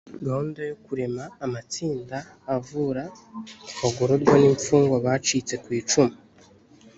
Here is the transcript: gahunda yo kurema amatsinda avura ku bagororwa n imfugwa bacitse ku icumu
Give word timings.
gahunda 0.25 0.59
yo 0.69 0.75
kurema 0.85 1.23
amatsinda 1.45 2.17
avura 2.55 3.03
ku 3.75 3.79
bagororwa 3.83 4.35
n 4.41 4.43
imfugwa 4.51 4.95
bacitse 5.05 5.53
ku 5.63 5.69
icumu 5.79 6.15